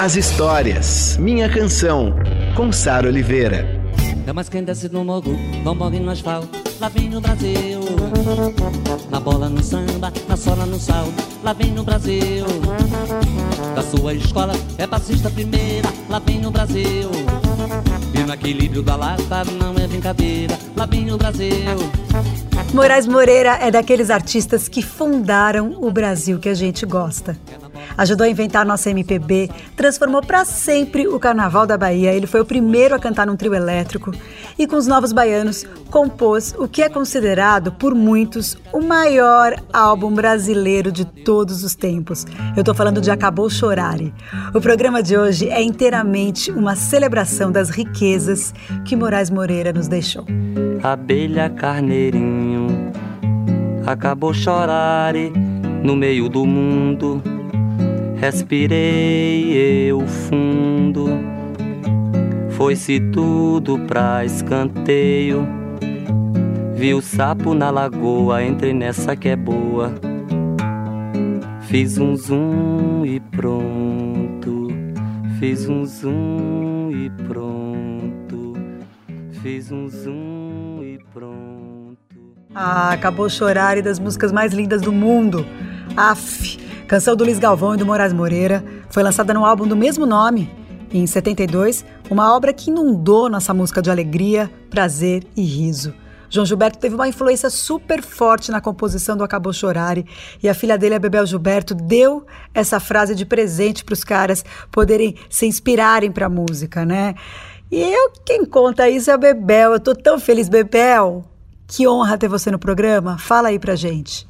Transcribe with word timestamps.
as 0.00 0.16
histórias. 0.16 1.18
Minha 1.18 1.46
canção, 1.46 2.14
com 2.56 2.72
Sara 2.72 3.06
Oliveira. 3.06 3.68
É 4.26 4.32
mais 4.32 4.48
quem 4.48 4.64
desce 4.64 4.88
no 4.88 5.04
morro, 5.04 5.38
vambora 5.62 6.00
no 6.00 6.10
asfalto, 6.10 6.58
lá 6.80 6.88
vem 6.88 7.10
no 7.10 7.20
Brasil. 7.20 7.80
Na 9.10 9.20
bola, 9.20 9.50
no 9.50 9.62
samba, 9.62 10.10
na 10.26 10.38
sola, 10.38 10.64
no 10.64 10.80
sal, 10.80 11.06
lá 11.44 11.52
vem 11.52 11.72
no 11.72 11.84
Brasil. 11.84 12.46
Da 13.74 13.82
sua 13.82 14.14
escola, 14.14 14.54
é 14.78 14.86
passista 14.86 15.28
primeira, 15.28 15.90
lá 16.08 16.18
vem 16.18 16.40
no 16.40 16.50
Brasil. 16.50 17.10
E 18.14 18.20
no 18.20 18.32
equilíbrio 18.32 18.82
da 18.82 18.96
lata, 18.96 19.44
não 19.58 19.74
é 19.74 19.86
brincadeira, 19.86 20.58
lá 20.78 20.86
vem 20.86 21.04
no 21.04 21.18
Brasil. 21.18 21.76
Moraes 22.72 23.06
Moreira 23.06 23.58
é 23.60 23.70
daqueles 23.70 24.08
artistas 24.08 24.66
que 24.66 24.80
fundaram 24.80 25.76
o 25.78 25.90
Brasil 25.90 26.38
que 26.38 26.48
a 26.48 26.54
gente 26.54 26.86
gosta. 26.86 27.36
Ajudou 27.96 28.24
a 28.24 28.30
inventar 28.30 28.64
nossa 28.64 28.90
MPB, 28.90 29.50
transformou 29.76 30.22
para 30.22 30.44
sempre 30.44 31.06
o 31.06 31.18
Carnaval 31.18 31.66
da 31.66 31.76
Bahia. 31.76 32.12
Ele 32.12 32.26
foi 32.26 32.40
o 32.40 32.44
primeiro 32.44 32.94
a 32.94 32.98
cantar 32.98 33.26
num 33.26 33.36
trio 33.36 33.54
elétrico 33.54 34.12
e, 34.58 34.66
com 34.66 34.76
os 34.76 34.86
Novos 34.86 35.12
Baianos, 35.12 35.64
compôs 35.90 36.54
o 36.58 36.68
que 36.68 36.82
é 36.82 36.88
considerado 36.88 37.72
por 37.72 37.94
muitos 37.94 38.56
o 38.72 38.80
maior 38.80 39.54
álbum 39.72 40.12
brasileiro 40.12 40.92
de 40.92 41.04
todos 41.04 41.64
os 41.64 41.74
tempos. 41.74 42.26
Eu 42.56 42.60
estou 42.60 42.74
falando 42.74 43.00
de 43.00 43.10
Acabou 43.10 43.50
Chorare. 43.50 44.14
O 44.54 44.60
programa 44.60 45.02
de 45.02 45.16
hoje 45.16 45.48
é 45.48 45.62
inteiramente 45.62 46.50
uma 46.50 46.76
celebração 46.76 47.50
das 47.50 47.70
riquezas 47.70 48.54
que 48.84 48.96
Moraes 48.96 49.30
Moreira 49.30 49.72
nos 49.72 49.88
deixou. 49.88 50.26
Abelha 50.82 51.50
carneirinho, 51.50 52.92
acabou 53.86 54.32
chorare 54.32 55.32
no 55.82 55.96
meio 55.96 56.28
do 56.28 56.46
mundo 56.46 57.22
Respirei 58.20 59.88
eu 59.88 60.06
fundo, 60.06 61.06
foi-se 62.50 63.00
tudo 63.00 63.78
pra 63.86 64.26
escanteio. 64.26 65.48
Vi 66.74 66.92
o 66.92 67.00
sapo 67.00 67.54
na 67.54 67.70
lagoa, 67.70 68.44
entrei 68.44 68.74
nessa 68.74 69.16
que 69.16 69.30
é 69.30 69.36
boa. 69.36 69.94
Fiz 71.62 71.96
um 71.96 72.14
zoom 72.14 73.06
e 73.06 73.20
pronto. 73.20 74.68
Fiz 75.38 75.66
um 75.66 75.86
zoom 75.86 76.90
e 76.90 77.08
pronto. 77.26 78.52
Fiz 79.40 79.72
um 79.72 79.88
zoom 79.88 80.82
e 80.82 80.98
pronto. 81.14 81.96
Ah, 82.54 82.92
acabou 82.92 83.30
chorar 83.30 83.78
e 83.78 83.82
das 83.82 83.98
músicas 83.98 84.30
mais 84.30 84.52
lindas 84.52 84.82
do 84.82 84.92
mundo. 84.92 85.46
Aff. 85.96 86.69
Canção 86.90 87.14
do 87.14 87.22
Luiz 87.22 87.38
Galvão 87.38 87.76
e 87.76 87.76
do 87.76 87.86
Moraes 87.86 88.12
Moreira 88.12 88.64
foi 88.88 89.04
lançada 89.04 89.32
no 89.32 89.46
álbum 89.46 89.64
do 89.64 89.76
mesmo 89.76 90.04
nome, 90.04 90.52
em 90.92 91.06
72, 91.06 91.84
uma 92.10 92.34
obra 92.34 92.52
que 92.52 92.68
inundou 92.68 93.28
nossa 93.28 93.54
música 93.54 93.80
de 93.80 93.88
alegria, 93.88 94.50
prazer 94.68 95.24
e 95.36 95.42
riso. 95.44 95.94
João 96.28 96.44
Gilberto 96.44 96.80
teve 96.80 96.96
uma 96.96 97.06
influência 97.06 97.48
super 97.48 98.02
forte 98.02 98.50
na 98.50 98.60
composição 98.60 99.16
do 99.16 99.22
Acabou 99.22 99.52
Chorare 99.52 100.04
e 100.42 100.48
a 100.48 100.52
filha 100.52 100.76
dele, 100.76 100.96
a 100.96 100.98
Bebel 100.98 101.24
Gilberto, 101.24 101.76
deu 101.76 102.26
essa 102.52 102.80
frase 102.80 103.14
de 103.14 103.24
presente 103.24 103.84
para 103.84 103.92
os 103.92 104.02
caras 104.02 104.44
poderem 104.72 105.14
se 105.28 105.46
inspirarem 105.46 106.10
para 106.10 106.26
a 106.26 106.28
música, 106.28 106.84
né? 106.84 107.14
E 107.70 107.80
eu, 107.80 108.10
quem 108.26 108.44
conta 108.44 108.90
isso 108.90 109.12
é 109.12 109.14
a 109.14 109.16
Bebel. 109.16 109.74
Eu 109.74 109.78
tô 109.78 109.94
tão 109.94 110.18
feliz, 110.18 110.48
Bebel. 110.48 111.24
Que 111.68 111.86
honra 111.86 112.18
ter 112.18 112.26
você 112.26 112.50
no 112.50 112.58
programa. 112.58 113.16
Fala 113.16 113.46
aí 113.46 113.60
pra 113.60 113.76
gente. 113.76 114.28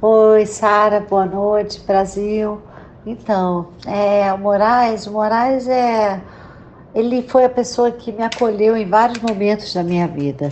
Oi, 0.00 0.46
Sara, 0.46 1.00
boa 1.00 1.26
noite, 1.26 1.84
Brasil. 1.86 2.62
Então, 3.04 3.74
é, 3.86 4.32
o 4.32 4.38
Moraes, 4.38 5.06
o 5.06 5.12
Moraes 5.12 5.68
é, 5.68 6.18
ele 6.94 7.28
foi 7.28 7.44
a 7.44 7.50
pessoa 7.50 7.90
que 7.90 8.10
me 8.10 8.22
acolheu 8.22 8.74
em 8.74 8.88
vários 8.88 9.20
momentos 9.20 9.74
da 9.74 9.82
minha 9.82 10.08
vida. 10.08 10.50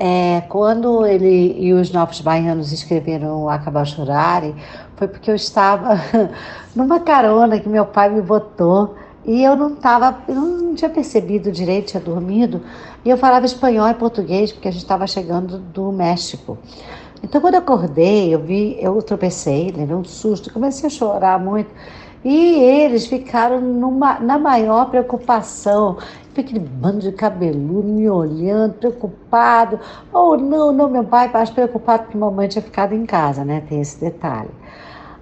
É, 0.00 0.42
quando 0.48 1.04
ele 1.04 1.56
e 1.58 1.72
os 1.72 1.90
Novos 1.90 2.20
Baianos 2.20 2.70
escreveram 2.70 3.48
Acabar 3.48 3.84
Chorare, 3.84 4.54
foi 4.94 5.08
porque 5.08 5.28
eu 5.28 5.34
estava 5.34 6.00
numa 6.72 7.00
carona 7.00 7.58
que 7.58 7.68
meu 7.68 7.84
pai 7.84 8.08
me 8.08 8.22
botou 8.22 8.94
e 9.24 9.42
eu 9.42 9.56
não 9.56 9.74
estava, 9.74 10.22
eu 10.28 10.36
não 10.36 10.74
tinha 10.76 10.88
percebido 10.88 11.50
direito, 11.50 11.88
tinha 11.88 12.00
dormido, 12.00 12.62
e 13.04 13.10
eu 13.10 13.16
falava 13.16 13.44
espanhol 13.44 13.88
e 13.88 13.94
português 13.94 14.52
porque 14.52 14.68
a 14.68 14.70
gente 14.70 14.82
estava 14.82 15.04
chegando 15.04 15.58
do 15.58 15.90
México. 15.90 16.56
Então, 17.20 17.40
quando 17.40 17.54
eu 17.54 17.60
acordei, 17.60 18.32
eu 18.32 18.38
vi, 18.38 18.78
eu 18.80 19.02
tropecei, 19.02 19.72
levei 19.76 19.96
um 19.96 20.04
susto, 20.04 20.52
comecei 20.52 20.86
a 20.86 20.90
chorar 20.90 21.40
muito. 21.40 21.70
E 22.24 22.54
eles 22.54 23.06
ficaram 23.06 23.60
numa, 23.60 24.18
na 24.18 24.38
maior 24.38 24.90
preocupação. 24.90 25.98
Aquele 26.36 26.60
bando 26.60 27.00
de 27.00 27.10
cabeludo 27.10 27.88
me 27.88 28.08
olhando, 28.08 28.74
preocupado. 28.74 29.80
Oh, 30.12 30.36
não, 30.36 30.72
não, 30.72 30.88
meu 30.88 31.02
pai, 31.02 31.28
acho 31.34 31.52
preocupado 31.52 32.04
porque 32.04 32.16
mamãe 32.16 32.46
tinha 32.46 32.62
ficado 32.62 32.94
em 32.94 33.04
casa, 33.04 33.44
né? 33.44 33.62
Tem 33.68 33.80
esse 33.80 34.00
detalhe. 34.00 34.50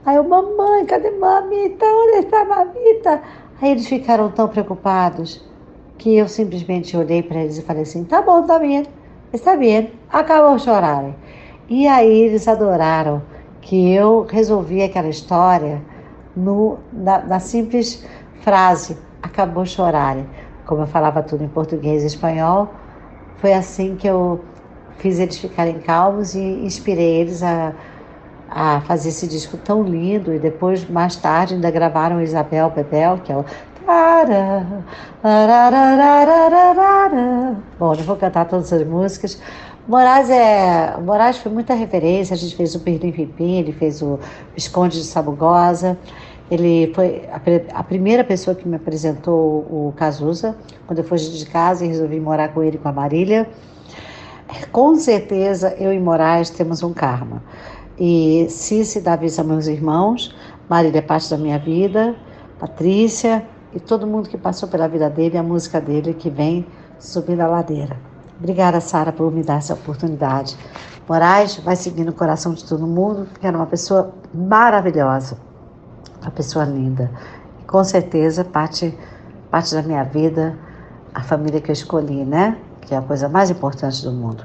Aí 0.04 0.16
eu, 0.16 0.24
mamãe, 0.24 0.84
cadê 0.84 1.10
mamita? 1.10 1.86
Onde 1.86 2.18
está 2.18 2.44
mamita? 2.44 3.22
Aí 3.60 3.70
eles 3.70 3.86
ficaram 3.86 4.30
tão 4.30 4.46
preocupados 4.46 5.42
que 5.96 6.16
eu 6.16 6.28
simplesmente 6.28 6.94
olhei 6.96 7.22
para 7.22 7.40
eles 7.40 7.58
e 7.58 7.62
falei 7.62 7.82
assim: 7.82 8.04
tá 8.04 8.20
bom, 8.20 8.42
tá 8.42 8.58
bem, 8.58 8.84
está 9.32 9.56
bem. 9.56 9.90
Acabou 10.10 10.56
de 10.56 10.62
chorar. 10.62 11.14
E 11.68 11.88
aí 11.88 12.20
eles 12.20 12.46
adoraram 12.46 13.22
que 13.62 13.90
eu 13.92 14.26
resolvi 14.28 14.82
aquela 14.82 15.08
história 15.08 15.82
no, 16.36 16.78
na, 16.92 17.20
na 17.20 17.40
simples 17.40 18.04
frase, 18.42 18.96
acabou 19.22 19.64
chorar. 19.64 20.16
Como 20.66 20.82
eu 20.82 20.86
falava 20.86 21.22
tudo 21.22 21.42
em 21.44 21.48
português 21.48 22.02
e 22.02 22.06
espanhol, 22.06 22.68
foi 23.38 23.52
assim 23.52 23.96
que 23.96 24.06
eu 24.06 24.44
fiz 24.98 25.18
eles 25.18 25.38
ficarem 25.38 25.78
calmos 25.78 26.34
e 26.34 26.40
inspirei 26.40 27.20
eles 27.20 27.42
a, 27.42 27.72
a 28.50 28.80
fazer 28.82 29.10
esse 29.10 29.26
disco 29.26 29.56
tão 29.56 29.82
lindo. 29.82 30.32
E 30.32 30.38
depois, 30.38 30.88
mais 30.88 31.16
tarde, 31.16 31.54
ainda 31.54 31.70
gravaram 31.70 32.20
Isabel 32.20 32.70
Bebel, 32.70 33.18
que 33.24 33.32
é 33.32 33.36
o. 33.36 33.44
Bom, 37.78 37.94
não 37.94 38.02
vou 38.02 38.16
cantar 38.16 38.46
todas 38.46 38.72
as 38.72 38.84
músicas. 38.84 39.40
Moraes 39.86 40.28
é. 40.28 40.96
Moraes 41.00 41.38
foi 41.38 41.52
muita 41.52 41.74
referência. 41.74 42.34
A 42.34 42.36
gente 42.36 42.56
fez 42.56 42.74
o 42.74 42.80
Pirlim 42.80 43.12
Pipim, 43.12 43.58
ele 43.58 43.72
fez 43.72 44.02
o 44.02 44.18
Visconde 44.54 44.98
de 44.98 45.06
Sabugosa. 45.06 45.96
Ele 46.50 46.92
foi 46.94 47.24
a, 47.30 47.80
a, 47.80 47.82
primeira 47.82 48.22
pessoa 48.22 48.54
que 48.54 48.68
me 48.68 48.76
apresentou 48.76 49.66
o 49.68 49.92
Cazuza, 49.96 50.56
quando 50.86 51.00
eu 51.00 51.04
fui 51.04 51.18
de 51.18 51.46
casa 51.46 51.84
e 51.84 51.88
resolvi 51.88 52.20
morar 52.20 52.54
com 52.54 52.62
ele 52.62 52.78
com 52.78 52.88
a 52.88 52.92
Marília. 52.92 53.48
Com 54.70 54.94
certeza, 54.94 55.74
eu 55.76 55.92
e 55.92 55.98
Moraes 55.98 56.50
temos 56.50 56.84
um 56.84 56.92
karma. 56.92 57.42
E 57.98 58.46
Cici, 58.48 59.00
Davi 59.00 59.28
são 59.28 59.44
meus 59.44 59.66
irmãos, 59.66 60.34
Marília 60.68 60.98
é 60.98 61.02
parte 61.02 61.28
da 61.30 61.36
minha 61.36 61.58
vida, 61.58 62.14
Patrícia 62.60 63.44
e 63.74 63.80
todo 63.80 64.06
mundo 64.06 64.28
que 64.28 64.38
passou 64.38 64.68
pela 64.68 64.86
vida 64.86 65.10
dele, 65.10 65.36
a 65.36 65.42
música 65.42 65.80
dele 65.80 66.14
que 66.14 66.30
vem 66.30 66.64
subindo 66.98 67.40
a 67.40 67.48
ladeira. 67.48 67.96
Obrigada, 68.38 68.80
Sara, 68.80 69.12
por 69.12 69.32
me 69.32 69.42
dar 69.42 69.58
essa 69.58 69.74
oportunidade. 69.74 70.56
Moraes 71.08 71.56
vai 71.56 71.74
seguir 71.74 72.04
no 72.04 72.12
coração 72.12 72.54
de 72.54 72.64
todo 72.64 72.86
mundo, 72.86 73.26
porque 73.32 73.46
era 73.46 73.56
uma 73.56 73.66
pessoa 73.66 74.14
maravilhosa 74.32 75.45
uma 76.26 76.32
pessoa 76.32 76.64
linda. 76.64 77.10
E 77.60 77.64
com 77.64 77.82
certeza 77.84 78.44
parte, 78.44 78.96
parte 79.50 79.74
da 79.74 79.82
minha 79.82 80.02
vida, 80.02 80.58
a 81.14 81.22
família 81.22 81.60
que 81.60 81.70
eu 81.70 81.72
escolhi, 81.72 82.24
né? 82.24 82.58
Que 82.82 82.94
é 82.94 82.98
a 82.98 83.02
coisa 83.02 83.28
mais 83.28 83.48
importante 83.48 84.02
do 84.02 84.12
mundo. 84.12 84.44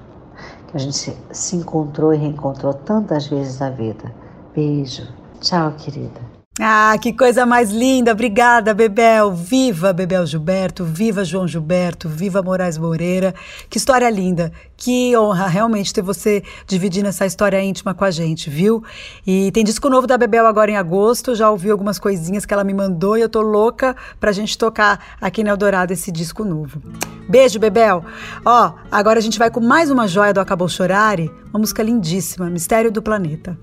Que 0.68 0.78
a 0.78 0.80
gente 0.80 0.96
se, 0.96 1.18
se 1.32 1.56
encontrou 1.56 2.14
e 2.14 2.18
reencontrou 2.18 2.74
tantas 2.74 3.28
vezes 3.28 3.60
na 3.60 3.70
vida. 3.70 4.14
Beijo. 4.56 5.08
Tchau, 5.40 5.72
querida. 5.72 6.31
Ah, 6.60 6.98
que 7.02 7.14
coisa 7.14 7.46
mais 7.46 7.72
linda! 7.72 8.12
Obrigada, 8.12 8.74
Bebel! 8.74 9.32
Viva 9.32 9.94
Bebel 9.94 10.26
Gilberto, 10.26 10.84
viva 10.84 11.24
João 11.24 11.48
Gilberto, 11.48 12.10
viva 12.10 12.44
Moraes 12.44 12.78
Moreira. 12.78 13.34
Que 13.70 13.78
história 13.78 14.10
linda! 14.10 14.52
Que 14.76 15.16
honra 15.16 15.48
realmente 15.48 15.94
ter 15.94 16.02
você 16.02 16.44
dividindo 16.68 17.08
essa 17.08 17.26
história 17.26 17.64
íntima 17.64 17.94
com 17.94 18.04
a 18.04 18.12
gente, 18.12 18.50
viu? 18.50 18.84
E 19.26 19.50
tem 19.54 19.64
disco 19.64 19.90
novo 19.90 20.06
da 20.06 20.18
Bebel 20.18 20.46
agora 20.46 20.70
em 20.70 20.76
agosto, 20.76 21.36
já 21.36 21.50
ouvi 21.50 21.72
algumas 21.72 21.98
coisinhas 21.98 22.46
que 22.46 22.54
ela 22.54 22.66
me 22.66 22.74
mandou 22.74 23.18
e 23.18 23.22
eu 23.22 23.30
tô 23.30 23.42
louca 23.42 23.96
pra 24.20 24.34
gente 24.34 24.58
tocar 24.58 25.16
aqui 25.22 25.46
no 25.46 25.50
Eldorado 25.50 25.94
esse 25.94 26.12
disco 26.12 26.44
novo. 26.44 26.82
Beijo, 27.30 27.60
Bebel! 27.60 28.04
Ó, 28.44 28.74
agora 28.92 29.20
a 29.20 29.22
gente 29.22 29.40
vai 29.40 29.50
com 29.50 29.62
mais 29.62 29.90
uma 29.90 30.06
joia 30.06 30.34
do 30.34 30.42
Acabou 30.42 30.68
Chorare, 30.68 31.32
uma 31.50 31.60
música 31.60 31.82
lindíssima, 31.82 32.50
Mistério 32.50 32.92
do 32.92 33.02
Planeta. 33.02 33.58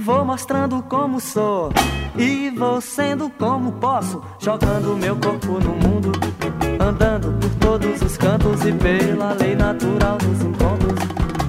Vou 0.00 0.24
mostrando 0.24 0.80
como 0.84 1.20
sou 1.20 1.72
e 2.16 2.50
vou 2.50 2.80
sendo 2.80 3.28
como 3.30 3.72
posso, 3.72 4.22
jogando 4.38 4.96
meu 4.96 5.16
corpo 5.16 5.58
no 5.58 5.74
mundo, 5.74 6.12
andando 6.78 7.32
por 7.40 7.50
todos 7.56 8.00
os 8.02 8.16
cantos 8.16 8.64
e 8.64 8.72
pela 8.72 9.32
lei 9.32 9.56
natural 9.56 10.16
dos 10.18 10.40
encontros. 10.40 11.00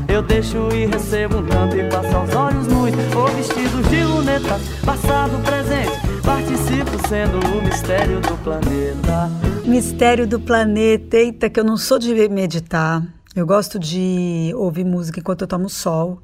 Eu 0.07 0.23
deixo 0.23 0.67
e 0.73 0.87
recebo 0.87 1.37
um 1.37 1.45
tanto 1.45 1.77
e 1.77 1.87
passo 1.91 2.15
aos 2.15 2.35
olhos 2.35 2.67
muito, 2.67 2.97
ou 3.15 3.27
vestidos 3.27 3.87
de 3.87 4.03
lunetas, 4.03 4.61
passado, 4.83 5.37
presente, 5.43 5.91
participo 6.23 7.07
sendo 7.07 7.39
o 7.55 7.63
mistério 7.63 8.19
do 8.19 8.35
planeta. 8.43 9.29
Mistério 9.63 10.25
do 10.25 10.39
planeta, 10.39 11.17
eita, 11.17 11.51
que 11.51 11.59
eu 11.59 11.63
não 11.63 11.77
sou 11.77 11.99
de 11.99 12.27
meditar. 12.27 13.03
Eu 13.35 13.45
gosto 13.45 13.77
de 13.77 14.51
ouvir 14.55 14.83
música 14.83 15.19
enquanto 15.19 15.41
eu 15.43 15.47
tomo 15.47 15.69
sol. 15.69 16.19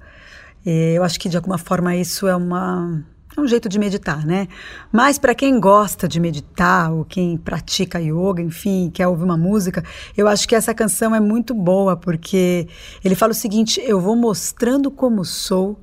Eu 0.65 1.03
acho 1.03 1.19
que 1.19 1.29
de 1.29 1.37
alguma 1.37 1.57
forma 1.57 1.95
isso 1.95 2.27
é 2.27 2.35
uma 2.35 3.03
é 3.37 3.41
um 3.41 3.47
jeito 3.47 3.67
de 3.67 3.77
meditar, 3.77 4.25
né? 4.25 4.47
Mas 4.91 5.19
para 5.19 5.35
quem 5.35 5.59
gosta 5.59 6.07
de 6.07 6.19
meditar 6.21 6.91
ou 6.91 7.03
quem 7.03 7.35
pratica 7.35 7.99
yoga, 7.99 8.41
enfim, 8.41 8.89
quer 8.93 9.07
ouvir 9.07 9.25
uma 9.25 9.35
música, 9.35 9.83
eu 10.15 10.27
acho 10.27 10.47
que 10.47 10.55
essa 10.55 10.73
canção 10.73 11.13
é 11.13 11.19
muito 11.19 11.53
boa 11.53 11.97
porque 11.97 12.67
ele 13.03 13.13
fala 13.13 13.33
o 13.33 13.35
seguinte: 13.35 13.81
eu 13.85 13.99
vou 13.99 14.15
mostrando 14.15 14.89
como 14.89 15.25
sou 15.25 15.77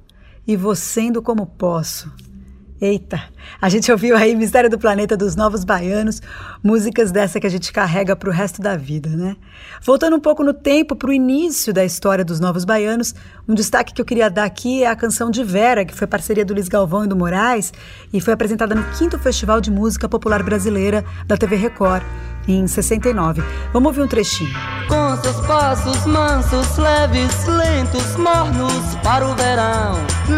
e 0.46 0.56
vou 0.56 0.75
sendo 0.75 1.20
como 1.20 1.46
posso. 1.46 2.11
Eita, 2.81 3.23
a 3.60 3.68
gente 3.68 3.90
ouviu 3.90 4.16
aí 4.16 4.34
Mistério 4.34 4.70
do 4.70 4.78
Planeta 4.78 5.16
dos 5.16 5.36
Novos 5.36 5.64
Baianos, 5.64 6.20
músicas 6.62 7.10
dessa 7.10 7.40
que 7.40 7.46
a 7.46 7.50
gente 7.50 7.72
carrega 7.72 8.14
para 8.16 8.28
o 8.28 8.32
resto 8.32 8.60
da 8.60 8.76
vida, 8.76 9.08
né? 9.10 9.36
Voltando 9.82 10.16
um 10.16 10.20
pouco 10.20 10.42
no 10.42 10.52
tempo, 10.52 10.96
para 10.96 11.10
o 11.10 11.12
início 11.12 11.72
da 11.72 11.84
história 11.84 12.24
dos 12.24 12.40
Novos 12.40 12.64
Baianos, 12.64 13.14
um 13.48 13.54
destaque 13.54 13.92
que 13.92 14.00
eu 14.00 14.06
queria 14.06 14.30
dar 14.30 14.44
aqui 14.44 14.84
é 14.84 14.86
a 14.86 14.96
canção 14.96 15.30
de 15.30 15.42
Vera, 15.42 15.84
que 15.84 15.94
foi 15.94 16.06
parceria 16.06 16.44
do 16.44 16.54
Luiz 16.54 16.68
Galvão 16.68 17.04
e 17.04 17.08
do 17.08 17.16
Moraes 17.16 17.72
e 18.12 18.20
foi 18.20 18.34
apresentada 18.34 18.74
no 18.74 18.94
5 18.94 19.18
Festival 19.18 19.60
de 19.60 19.70
Música 19.70 20.08
Popular 20.08 20.42
Brasileira 20.42 21.04
da 21.26 21.36
TV 21.36 21.56
Record 21.56 22.02
em 22.48 22.66
69. 22.66 23.42
Vamos 23.72 23.88
ouvir 23.88 24.02
um 24.02 24.08
trechinho. 24.08 24.52
Com 24.88 25.16
seus 25.22 25.46
passos 25.46 26.04
mansos, 26.06 26.76
leves, 26.76 27.46
lentos, 27.46 28.16
mornos 28.16 28.96
para 29.02 29.26
o 29.26 29.34
verão. 29.34 29.94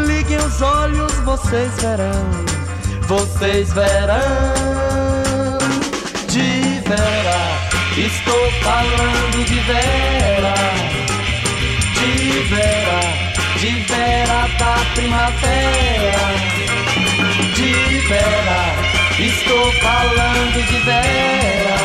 Liguem 0.06 0.38
os 0.38 0.60
olhos, 0.60 1.12
vocês 1.24 1.72
verão. 1.80 2.53
Vocês 3.06 3.70
verão. 3.72 4.18
De 6.26 6.80
Vera, 6.88 7.40
estou 7.98 8.50
falando 8.62 9.44
de 9.44 9.60
Vera. 9.60 10.54
De 11.94 12.40
Vera, 12.48 13.00
de 13.58 13.70
Vera 13.82 14.48
da 14.58 14.76
primavera. 14.94 16.24
De 17.54 17.72
Vera. 18.08 18.94
Estou 19.18 19.72
falando 19.74 20.58
de 20.66 20.78
Vera. 20.84 21.78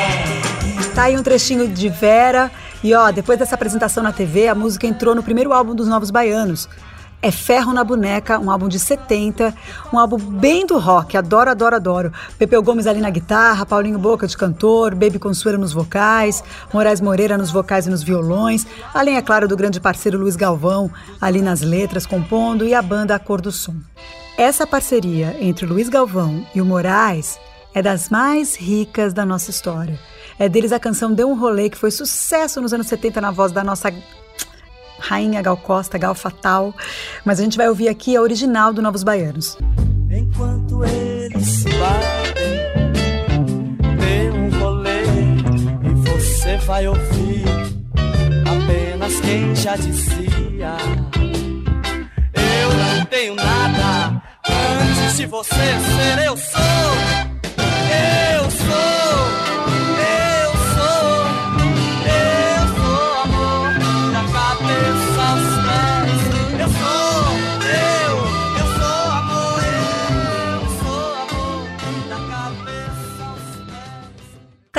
Tá 0.96 1.04
aí 1.04 1.18
um 1.18 1.24
trechinho 1.24 1.68
de 1.68 1.90
Vera. 1.90 2.50
E 2.82 2.94
ó, 2.94 3.12
depois 3.12 3.38
dessa 3.38 3.56
apresentação 3.56 4.02
na 4.02 4.14
TV, 4.14 4.48
a 4.48 4.56
música 4.56 4.88
entrou 4.88 5.14
no 5.14 5.22
primeiro 5.22 5.52
álbum 5.52 5.76
dos 5.76 5.88
Novos 5.90 6.12
Baianos. 6.12 6.70
É 7.22 7.32
Ferro 7.32 7.74
na 7.74 7.84
Boneca, 7.84 8.40
um 8.40 8.50
álbum 8.50 8.70
de 8.70 8.80
70, 8.80 9.54
um 9.92 10.00
álbum 10.00 10.18
bem 10.18 10.66
do 10.66 10.78
rock, 10.78 11.18
adoro, 11.18 11.50
adoro, 11.50 11.76
adoro. 11.76 12.14
Pepeu 12.38 12.64
Gomes 12.64 12.88
ali 12.88 13.02
na 13.02 13.10
guitarra, 13.10 13.66
Paulinho 13.66 14.00
Boca 14.00 14.26
de 14.26 14.38
cantor, 14.38 14.96
Baby 14.96 15.20
Consuela 15.20 15.58
nos 15.58 15.74
vocais, 15.74 16.42
Moraes 16.74 17.02
Moreira 17.02 17.38
nos 17.38 17.52
vocais 17.52 17.88
e 17.88 17.90
nos 17.90 18.04
violões, 18.04 18.66
além, 18.94 19.18
é 19.18 19.22
claro, 19.22 19.50
do 19.50 19.58
grande 19.58 19.82
parceiro 19.82 20.18
Luiz 20.18 20.38
Galvão 20.38 20.90
ali 21.20 21.42
nas 21.42 21.60
letras, 21.60 22.06
compondo, 22.06 22.66
e 22.66 22.74
a 22.74 22.82
banda 22.82 23.16
A 23.16 23.20
Cor 23.20 23.42
do 23.42 23.52
Som. 23.52 23.76
Essa 24.38 24.66
parceria 24.66 25.36
entre 25.42 25.66
Luiz 25.66 25.90
Galvão 25.90 26.46
e 26.56 26.62
o 26.62 26.66
Moraes 26.66 27.38
é 27.74 27.82
das 27.82 28.08
mais 28.08 28.56
ricas 28.56 29.14
da 29.14 29.26
nossa 29.26 29.50
história. 29.52 30.00
É 30.40 30.48
deles 30.48 30.72
a 30.72 30.80
canção 30.80 31.14
Deu 31.14 31.30
um 31.30 31.38
Rolê, 31.38 31.70
que 31.70 31.78
foi 31.78 31.92
sucesso 31.92 32.62
nos 32.62 32.74
anos 32.74 32.88
70 32.88 33.20
na 33.20 33.32
voz 33.32 33.52
da 33.52 33.62
nossa 33.62 33.94
rainha 35.00 35.42
Gal 35.42 35.58
Costa, 35.58 35.98
Gal 35.98 36.16
Fatal. 36.16 36.74
Mas 37.26 37.40
a 37.40 37.44
gente 37.44 37.58
vai 37.58 37.70
ouvir 37.70 37.90
aqui 37.90 38.16
a 38.16 38.22
original 38.22 38.74
do 38.74 38.82
Novos 38.82 39.04
Baianos. 39.04 39.58
Enquanto 40.10 40.84
eles 40.84 41.64
batem, 41.64 42.98
dê 43.98 44.30
um 44.32 44.60
rolê 44.60 45.04
e 45.84 46.10
você 46.10 46.58
vai 46.58 46.88
ouvir 46.88 47.46
apenas 48.46 49.20
quem 49.22 49.56
já 49.56 49.76
dizia. 49.76 50.78
Eu 52.34 52.74
não 52.74 53.06
tenho 53.06 53.36
nada 53.36 54.30
Antes 54.50 55.18
de 55.18 55.26
você 55.26 55.56
ser, 55.56 56.26
eu 56.26 56.38
sou. 56.38 56.62
Eu 58.36 58.52
sou. 58.52 58.99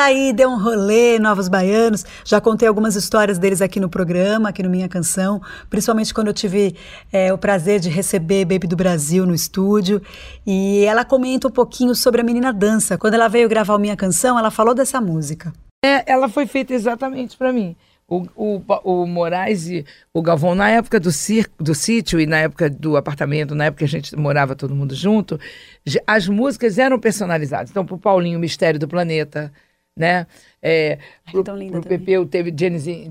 Tá 0.00 0.06
aí, 0.06 0.32
deu 0.32 0.49
um 0.49 0.56
rolê, 0.56 1.19
Novos 1.19 1.47
Baianos. 1.47 2.06
Já 2.25 2.41
contei 2.41 2.67
algumas 2.67 2.97
histórias 2.97 3.37
deles 3.37 3.61
aqui 3.61 3.79
no 3.79 3.87
programa, 3.87 4.49
aqui 4.49 4.62
no 4.62 4.70
Minha 4.70 4.88
Canção, 4.88 5.43
principalmente 5.69 6.14
quando 6.14 6.29
eu 6.29 6.32
tive 6.32 6.75
é, 7.12 7.31
o 7.35 7.37
prazer 7.37 7.81
de 7.81 7.91
receber 7.91 8.47
Baby 8.47 8.67
do 8.67 8.76
Brasil 8.76 9.26
no 9.26 9.35
estúdio. 9.35 10.00
E 10.47 10.87
ela 10.87 11.05
comenta 11.05 11.49
um 11.49 11.50
pouquinho 11.50 11.94
sobre 11.94 12.23
a 12.23 12.25
menina 12.25 12.50
dança. 12.50 12.97
Quando 12.97 13.12
ela 13.12 13.29
veio 13.29 13.47
gravar 13.47 13.76
Minha 13.76 13.94
Canção, 13.94 14.38
ela 14.38 14.50
falou 14.50 14.75
dessa 14.75 15.02
música. 15.02 15.52
É, 15.85 16.11
ela 16.11 16.31
foi 16.31 16.47
feita 16.47 16.73
exatamente 16.73 17.37
para 17.37 17.52
mim. 17.52 17.76
O, 18.09 18.25
o, 18.35 18.62
o, 18.83 19.07
Moraes 19.07 19.69
e 19.69 19.85
o 20.14 20.23
Galvão, 20.23 20.54
na 20.54 20.71
época 20.71 20.99
do, 20.99 21.12
circo, 21.12 21.62
do 21.62 21.75
sítio 21.75 22.19
e 22.19 22.25
na 22.25 22.38
época 22.38 22.71
do 22.71 22.97
apartamento, 22.97 23.54
na 23.54 23.66
época 23.66 23.80
que 23.80 23.85
a 23.85 24.00
gente 24.00 24.16
morava 24.16 24.57
todo 24.57 24.75
mundo 24.75 24.95
junto, 24.95 25.38
as 26.07 26.26
músicas 26.26 26.78
eram 26.78 26.99
personalizadas. 26.99 27.71
Então, 27.71 27.85
para 27.85 27.95
o 27.95 27.99
Paulinho, 27.99 28.38
Mistério 28.40 28.80
do 28.80 28.88
Planeta, 28.88 29.52
né? 30.00 30.26
É, 30.62 30.99
pro, 31.30 31.42
tão 31.42 31.57
linda 31.57 31.80
pro 31.80 31.88
Pepeu 31.88 32.26
teve 32.26 32.52
Genesis, 32.57 33.09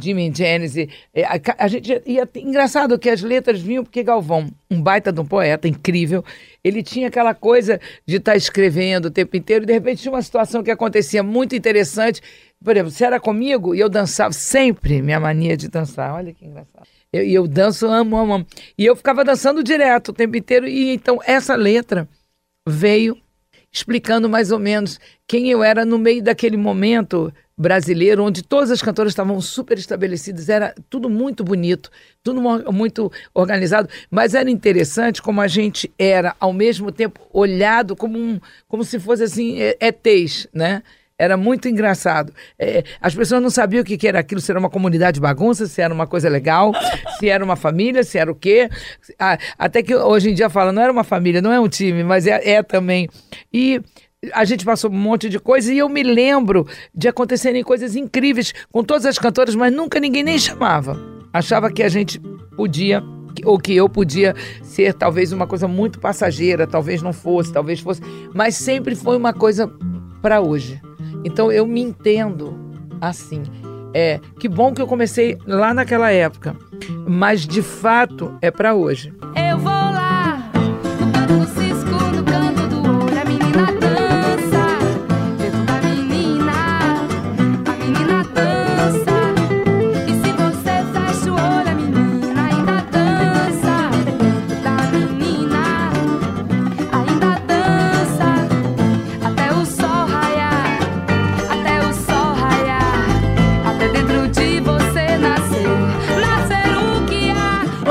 Jimmy 0.00 0.32
Genesis. 0.34 0.88
É, 1.14 1.24
a, 1.24 1.40
a, 1.58 1.68
gente 1.68 2.02
ia, 2.06 2.28
engraçado 2.36 2.98
que 2.98 3.08
as 3.08 3.22
letras 3.22 3.60
vinham 3.60 3.82
porque 3.82 4.02
Galvão, 4.02 4.48
um 4.70 4.80
baita 4.80 5.12
de 5.12 5.20
um 5.20 5.24
poeta 5.24 5.66
incrível, 5.66 6.24
ele 6.62 6.82
tinha 6.82 7.08
aquela 7.08 7.34
coisa 7.34 7.80
de 8.06 8.16
estar 8.16 8.32
tá 8.32 8.36
escrevendo 8.36 9.06
o 9.06 9.10
tempo 9.10 9.36
inteiro 9.36 9.64
e 9.64 9.66
de 9.66 9.72
repente 9.72 10.02
tinha 10.02 10.12
uma 10.12 10.22
situação 10.22 10.62
que 10.62 10.70
acontecia 10.70 11.22
muito 11.22 11.56
interessante. 11.56 12.20
Por 12.62 12.72
exemplo, 12.72 12.90
se 12.90 13.04
era 13.04 13.18
comigo 13.18 13.74
e 13.74 13.80
eu 13.80 13.88
dançava 13.88 14.32
sempre, 14.32 15.00
minha 15.00 15.18
mania 15.18 15.56
de 15.56 15.68
dançar, 15.68 16.14
olha 16.14 16.32
que 16.32 16.44
engraçado. 16.44 16.86
E 17.12 17.16
eu, 17.16 17.42
eu 17.42 17.48
danço, 17.48 17.86
amo, 17.86 18.16
amo, 18.16 18.34
amo. 18.34 18.46
E 18.76 18.84
eu 18.84 18.94
ficava 18.94 19.24
dançando 19.24 19.64
direto 19.64 20.08
o 20.08 20.12
tempo 20.12 20.36
inteiro. 20.36 20.68
E 20.68 20.92
então 20.92 21.18
essa 21.24 21.56
letra 21.56 22.08
veio 22.68 23.16
explicando 23.72 24.28
mais 24.28 24.50
ou 24.50 24.58
menos 24.58 24.98
quem 25.26 25.50
eu 25.50 25.62
era 25.62 25.84
no 25.84 25.98
meio 25.98 26.22
daquele 26.22 26.56
momento 26.56 27.32
brasileiro, 27.56 28.22
onde 28.22 28.42
todas 28.42 28.70
as 28.70 28.80
cantoras 28.80 29.10
estavam 29.10 29.40
super 29.40 29.76
estabelecidas, 29.76 30.48
era 30.48 30.72
tudo 30.88 31.10
muito 31.10 31.42
bonito, 31.42 31.90
tudo 32.22 32.40
muito 32.72 33.10
organizado, 33.34 33.88
mas 34.08 34.34
era 34.34 34.48
interessante 34.48 35.20
como 35.20 35.40
a 35.40 35.48
gente 35.48 35.92
era, 35.98 36.36
ao 36.38 36.52
mesmo 36.52 36.92
tempo, 36.92 37.20
olhado 37.32 37.96
como, 37.96 38.16
um, 38.16 38.40
como 38.68 38.84
se 38.84 39.00
fosse 39.00 39.24
assim, 39.24 39.56
ETs, 39.80 40.46
né? 40.52 40.84
Era 41.18 41.36
muito 41.36 41.68
engraçado. 41.68 42.32
É, 42.56 42.84
as 43.00 43.14
pessoas 43.14 43.42
não 43.42 43.50
sabiam 43.50 43.82
o 43.82 43.84
que, 43.84 43.98
que 43.98 44.06
era 44.06 44.20
aquilo, 44.20 44.40
se 44.40 44.52
era 44.52 44.60
uma 44.60 44.70
comunidade 44.70 45.16
de 45.16 45.20
bagunça, 45.20 45.66
se 45.66 45.82
era 45.82 45.92
uma 45.92 46.06
coisa 46.06 46.28
legal, 46.28 46.72
se 47.18 47.28
era 47.28 47.44
uma 47.44 47.56
família, 47.56 48.04
se 48.04 48.16
era 48.16 48.30
o 48.30 48.34
quê. 48.34 48.70
Ah, 49.18 49.36
até 49.58 49.82
que 49.82 49.94
hoje 49.94 50.30
em 50.30 50.34
dia 50.34 50.48
fala, 50.48 50.72
não 50.72 50.80
era 50.80 50.92
uma 50.92 51.02
família, 51.02 51.42
não 51.42 51.52
é 51.52 51.58
um 51.58 51.68
time, 51.68 52.04
mas 52.04 52.26
é, 52.26 52.50
é 52.50 52.62
também. 52.62 53.08
E 53.52 53.80
a 54.32 54.44
gente 54.44 54.64
passou 54.64 54.90
um 54.90 54.94
monte 54.94 55.28
de 55.28 55.40
coisa 55.40 55.72
e 55.72 55.78
eu 55.78 55.88
me 55.88 56.02
lembro 56.02 56.66
de 56.94 57.08
acontecerem 57.08 57.62
coisas 57.64 57.96
incríveis 57.96 58.52
com 58.70 58.84
todas 58.84 59.04
as 59.04 59.18
cantoras, 59.18 59.56
mas 59.56 59.72
nunca 59.72 59.98
ninguém 59.98 60.22
nem 60.22 60.38
chamava. 60.38 60.96
Achava 61.32 61.70
que 61.70 61.82
a 61.82 61.88
gente 61.88 62.20
podia 62.56 63.02
ou 63.44 63.58
que 63.58 63.74
eu 63.74 63.88
podia 63.88 64.34
ser 64.62 64.94
talvez 64.94 65.32
uma 65.32 65.46
coisa 65.46 65.68
muito 65.68 66.00
passageira, 66.00 66.66
talvez 66.66 67.02
não 67.02 67.12
fosse, 67.12 67.52
talvez 67.52 67.80
fosse, 67.80 68.00
mas 68.34 68.56
sempre 68.56 68.96
foi 68.96 69.16
uma 69.16 69.32
coisa 69.32 69.70
para 70.20 70.40
hoje. 70.40 70.80
Então 71.24 71.50
eu 71.52 71.66
me 71.66 71.80
entendo 71.80 72.58
assim. 73.00 73.42
É, 73.94 74.20
que 74.38 74.48
bom 74.48 74.74
que 74.74 74.82
eu 74.82 74.86
comecei 74.86 75.38
lá 75.46 75.72
naquela 75.72 76.10
época, 76.10 76.54
mas 77.06 77.46
de 77.46 77.62
fato 77.62 78.36
é 78.42 78.50
para 78.50 78.74
hoje. 78.74 79.14
Eu 79.34 79.58
vou 79.58 79.72
lá 79.72 80.50
no 81.28 81.46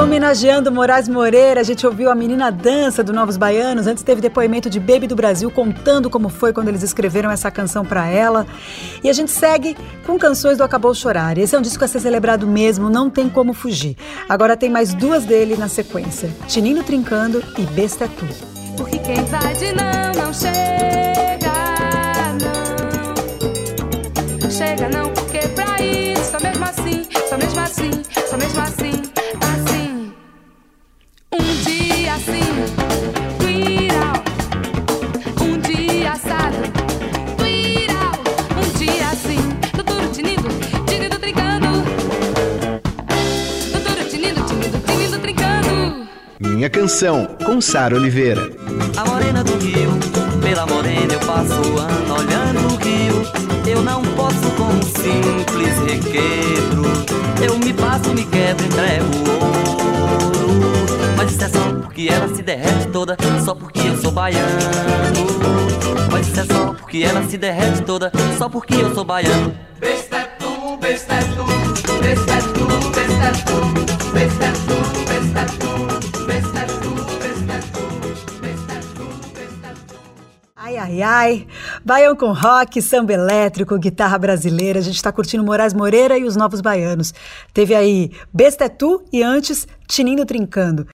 Homenageando 0.08 0.72
Moraes 0.72 1.10
Moreira, 1.10 1.60
a 1.60 1.64
gente 1.64 1.86
ouviu 1.86 2.10
a 2.10 2.16
menina 2.16 2.50
dança 2.50 3.04
do 3.04 3.12
Novos 3.12 3.36
Baianos. 3.36 3.88
Antes 3.88 4.06
teve 4.06 4.22
depoimento 4.22 4.70
de 4.70 4.80
Baby 4.80 5.06
do 5.06 5.18
Brasil 5.18 5.52
contando 5.52 6.10
como 6.10 6.30
foi 6.30 6.54
quando 6.54 6.70
eles 6.70 6.82
escreveram 6.82 7.30
essa 7.30 7.52
canção 7.52 7.84
para 7.84 8.08
ela. 8.08 8.48
E 9.04 9.10
a 9.10 9.14
gente 9.14 9.30
segue 9.30 9.76
com 10.06 10.18
canções 10.18 10.58
do 10.58 10.64
Acabou 10.64 10.96
Chorar. 10.96 11.38
Esse 11.38 11.58
é 11.58 11.60
um 11.60 11.62
disco 11.62 11.84
a 11.84 11.90
ser 11.90 12.00
celebrado 12.00 12.48
mesmo, 12.48 12.90
não 12.90 13.10
tem 13.10 13.28
como 13.28 13.54
fugir. 13.54 13.98
Agora 14.30 14.56
tem 14.56 14.70
mais 14.70 14.94
duas 14.94 15.26
dele 15.26 15.58
na 15.58 15.68
sequência: 15.68 16.30
Tinindo 16.48 16.84
Trincando 16.84 17.44
e 17.58 17.64
Besta 17.64 18.06
é 18.06 18.08
Tu. 18.08 18.26
Porque 18.78 19.00
quem 19.00 19.26
vai 19.26 19.54
de 19.56 19.74
não, 19.74 20.14
não 20.24 20.34
chega, 20.34 21.52
não. 24.40 24.50
Chega 24.50 24.88
não, 24.88 25.10
porque 25.12 25.40
pra 25.50 25.82
ir, 25.84 26.18
só 26.20 26.40
mesmo 26.40 26.64
assim, 26.64 27.06
só 27.30 27.38
mesmo 27.38 27.60
assim, 27.60 27.92
só 28.26 28.38
mesmo 28.38 28.62
assim. 28.62 29.17
Minha 46.68 46.82
canção, 46.82 47.26
com 47.46 47.62
Sara 47.62 47.96
Oliveira. 47.96 48.52
A 48.98 49.06
morena 49.06 49.42
do 49.42 49.58
rio, 49.58 49.90
pela 50.42 50.66
morena 50.66 51.14
eu 51.14 51.20
passo 51.22 51.54
o 51.54 51.80
ano 51.80 52.14
olhando 52.14 52.74
o 52.74 52.76
rio. 52.76 53.24
Eu 53.66 53.82
não 53.84 54.02
posso 54.02 54.52
com 54.58 54.64
um 54.64 54.82
simples 54.82 55.78
requebro. 55.88 56.84
Eu 57.42 57.58
me 57.60 57.72
passo, 57.72 58.14
me 58.14 58.26
quebro, 58.26 58.66
entrego 58.66 59.08
ouro. 59.30 60.37
É 61.28 61.50
só 61.50 61.74
porque 61.82 62.08
ela 62.10 62.34
se 62.34 62.42
derrete 62.42 62.88
toda, 62.88 63.18
só 63.44 63.54
porque 63.54 63.80
eu 63.80 63.98
sou 63.98 64.12
baiano. 64.12 64.48
Isso 66.22 66.40
é 66.40 66.46
só 66.46 66.74
porque 66.74 67.04
ela 67.04 67.24
se 67.28 67.38
derrete 67.38 67.82
toda, 67.84 68.12
só 68.38 68.50
porque 68.50 68.76
eu 68.76 68.94
sou 68.96 69.04
baiano. 69.04 69.54
Besta 69.80 70.18
é 70.18 70.24
tu, 70.40 70.78
besta 70.78 71.14
é 71.14 71.20
tu, 71.20 71.46
besta 72.02 72.34
é 72.34 72.42
tu, 72.42 72.68
besta 72.92 73.26
é 73.26 73.32
tu, 73.32 74.12
besta 74.14 74.46
é 74.46 74.52
tu, 74.52 74.78
besta 75.08 75.40
é 75.40 75.46
tu, 75.46 76.26
besta 76.26 76.60
é 76.60 76.66
tu, 76.66 76.90
besta 77.20 77.54
é 77.54 77.60
tu, 77.60 78.40
besta 78.42 78.74
é 78.74 78.80
tu, 78.80 79.06
besta 79.34 79.68
é 79.68 79.74
tu. 79.88 79.96
Ai, 80.56 80.78
ai, 80.78 81.02
ai. 81.02 81.48
Baião 81.88 82.18
com 82.18 82.34
rock, 82.34 82.82
samba 82.82 83.14
elétrico, 83.14 83.80
guitarra 83.80 84.18
brasileira. 84.18 84.78
A 84.78 84.82
gente 84.82 85.02
tá 85.02 85.10
curtindo 85.10 85.42
Moraes 85.42 85.74
Moreira 85.74 86.18
e 86.18 86.26
os 86.26 86.36
Novos 86.36 86.60
Baianos. 86.60 87.14
Teve 87.54 87.74
aí 87.74 88.12
Besta 88.34 88.66
é 88.66 88.70
Tu 88.70 89.02
e 89.14 89.24
antes 89.24 89.66
Tinindo 89.88 90.26
Trincando. 90.26 90.86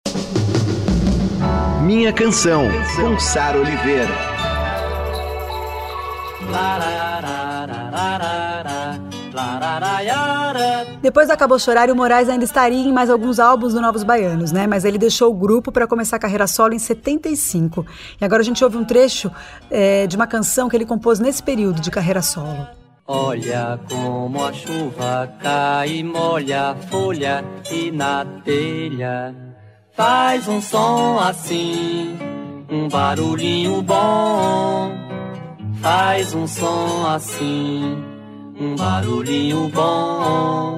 Minha 1.81 2.13
canção, 2.13 2.67
com 2.95 3.19
Sara 3.19 3.57
Oliveira. 3.57 4.07
Depois 11.03 11.27
do 11.27 11.31
Acabou 11.31 11.59
Chorar, 11.59 11.91
o 11.91 11.95
Moraes 11.97 12.29
ainda 12.29 12.45
estaria 12.45 12.79
em 12.79 12.93
mais 12.93 13.09
alguns 13.09 13.37
álbuns 13.37 13.73
do 13.73 13.81
Novos 13.81 14.03
Baianos, 14.03 14.53
né? 14.53 14.65
Mas 14.65 14.85
ele 14.85 14.97
deixou 14.97 15.29
o 15.29 15.33
grupo 15.33 15.69
para 15.69 15.85
começar 15.85 16.15
a 16.15 16.19
carreira 16.19 16.47
solo 16.47 16.73
em 16.73 16.79
75. 16.79 17.85
E 18.21 18.23
agora 18.23 18.41
a 18.41 18.45
gente 18.45 18.63
ouve 18.63 18.77
um 18.77 18.85
trecho 18.85 19.29
é, 19.69 20.07
de 20.07 20.15
uma 20.15 20.25
canção 20.25 20.69
que 20.69 20.77
ele 20.77 20.85
compôs 20.85 21.19
nesse 21.19 21.43
período 21.43 21.81
de 21.81 21.91
carreira 21.91 22.21
solo. 22.21 22.65
Olha 23.05 23.77
como 23.89 24.45
a 24.45 24.53
chuva 24.53 25.29
cai 25.41 26.03
molha 26.03 26.69
a 26.69 26.75
folha 26.75 27.43
e 27.69 27.91
na 27.91 28.25
telha 28.45 29.35
faz 29.91 30.47
um 30.47 30.61
som 30.61 31.19
assim, 31.19 32.17
um 32.71 32.87
barulhinho 32.87 33.81
bom. 33.81 34.89
Faz 35.81 36.33
um 36.33 36.47
som 36.47 37.05
assim, 37.13 38.01
um 38.57 38.73
barulhinho 38.77 39.67
bom. 39.67 40.72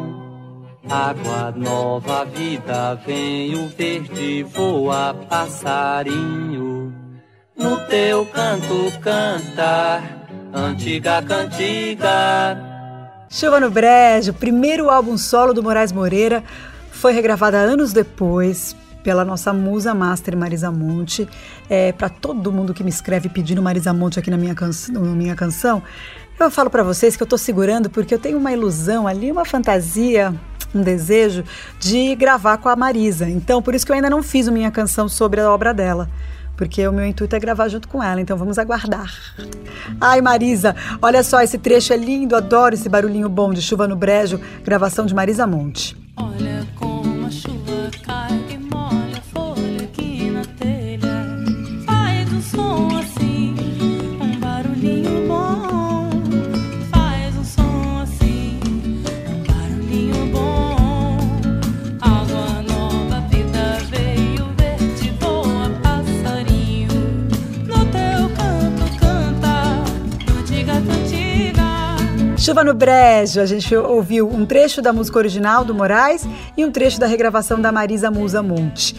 Água 0.89 1.51
nova, 1.55 2.25
vida 2.25 2.93
vem, 3.05 3.55
o 3.55 3.67
verde 3.69 4.43
voa, 4.43 5.15
passarinho. 5.27 6.93
No 7.57 7.77
teu 7.87 8.25
canto 8.27 8.91
canta, 9.01 10.03
antiga 10.53 11.23
cantiga. 11.23 12.57
Chuva 13.29 13.59
no 13.59 13.71
Brejo, 13.71 14.31
primeiro 14.33 14.89
álbum 14.89 15.17
solo 15.17 15.53
do 15.53 15.63
Moraes 15.63 15.91
Moreira, 15.91 16.43
foi 16.91 17.13
regravado 17.13 17.57
anos 17.57 17.91
depois 17.91 18.75
pela 19.03 19.25
nossa 19.25 19.51
musa 19.51 19.93
master 19.95 20.37
Marisa 20.37 20.71
Monte. 20.71 21.27
É, 21.67 21.91
para 21.93 22.09
todo 22.09 22.51
mundo 22.51 22.75
que 22.75 22.83
me 22.83 22.89
escreve 22.91 23.27
pedindo 23.27 23.61
Marisa 23.61 23.91
Monte 23.91 24.19
aqui 24.19 24.29
na 24.29 24.37
minha, 24.37 24.53
canção, 24.53 24.93
na 24.93 25.15
minha 25.15 25.35
canção, 25.35 25.81
eu 26.39 26.51
falo 26.51 26.69
para 26.69 26.83
vocês 26.83 27.17
que 27.17 27.23
eu 27.23 27.27
tô 27.27 27.37
segurando 27.39 27.89
porque 27.89 28.13
eu 28.13 28.19
tenho 28.19 28.37
uma 28.37 28.51
ilusão 28.51 29.07
ali, 29.07 29.31
uma 29.31 29.45
fantasia, 29.45 30.33
um 30.77 30.81
desejo 30.81 31.43
de 31.79 32.15
gravar 32.15 32.57
com 32.57 32.69
a 32.69 32.75
Marisa. 32.75 33.29
Então, 33.29 33.61
por 33.61 33.73
isso 33.73 33.85
que 33.85 33.91
eu 33.91 33.95
ainda 33.95 34.09
não 34.09 34.21
fiz 34.21 34.47
minha 34.49 34.71
canção 34.71 35.07
sobre 35.07 35.41
a 35.41 35.51
obra 35.51 35.73
dela 35.73 36.09
porque 36.55 36.87
o 36.87 36.93
meu 36.93 37.05
intuito 37.05 37.35
é 37.35 37.39
gravar 37.39 37.67
junto 37.67 37.87
com 37.87 38.01
ela, 38.01 38.21
então 38.21 38.37
vamos 38.37 38.57
aguardar. 38.57 39.13
Ai, 39.99 40.21
Marisa, 40.21 40.75
olha 41.01 41.21
só, 41.21 41.41
esse 41.41 41.57
trecho 41.57 41.93
é 41.93 41.97
lindo, 41.97 42.35
adoro 42.35 42.73
esse 42.73 42.87
barulhinho 42.87 43.29
bom 43.29 43.53
de 43.53 43.61
chuva 43.61 43.87
no 43.87 43.95
brejo, 43.95 44.39
gravação 44.63 45.05
de 45.05 45.13
Marisa 45.13 45.45
Monte. 45.45 45.97
Olha 46.15 46.65
como 46.75 46.94
no 72.65 72.73
Brejo, 72.73 73.39
a 73.39 73.45
gente 73.45 73.75
ouviu 73.75 74.27
um 74.27 74.43
trecho 74.43 74.81
da 74.81 74.91
música 74.91 75.19
original 75.19 75.63
do 75.63 75.75
Moraes 75.75 76.27
e 76.57 76.65
um 76.65 76.71
trecho 76.71 76.99
da 76.99 77.05
regravação 77.05 77.61
da 77.61 77.71
Marisa 77.71 78.09
Musa 78.09 78.41
Monte. 78.41 78.95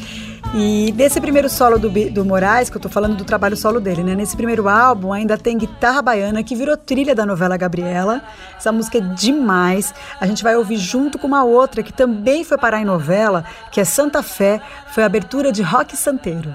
E 0.55 0.95
nesse 0.97 1.21
primeiro 1.21 1.51
solo 1.51 1.77
do, 1.77 1.91
do 1.91 2.25
Moraes, 2.25 2.71
que 2.71 2.77
eu 2.77 2.81
tô 2.81 2.89
falando 2.89 3.17
do 3.17 3.25
trabalho 3.25 3.57
solo 3.57 3.81
dele, 3.81 4.05
né? 4.05 4.15
Nesse 4.15 4.37
primeiro 4.37 4.69
álbum 4.69 5.13
ainda 5.13 5.37
tem 5.37 5.59
guitarra 5.59 6.01
baiana 6.01 6.45
que 6.45 6.55
virou 6.55 6.77
trilha 6.77 7.13
da 7.13 7.27
novela 7.27 7.57
Gabriela. 7.57 8.23
Essa 8.57 8.71
música 8.71 8.99
é 8.99 9.01
demais. 9.01 9.93
A 10.21 10.27
gente 10.27 10.45
vai 10.45 10.55
ouvir 10.55 10.77
junto 10.77 11.19
com 11.19 11.27
uma 11.27 11.43
outra 11.43 11.83
que 11.83 11.93
também 11.93 12.45
foi 12.45 12.57
parar 12.57 12.81
em 12.81 12.85
novela, 12.85 13.45
que 13.73 13.81
é 13.81 13.85
Santa 13.85 14.23
Fé, 14.23 14.61
foi 14.93 15.03
a 15.03 15.07
abertura 15.07 15.51
de 15.51 15.63
Rock 15.63 15.97
Santeiro. 15.97 16.55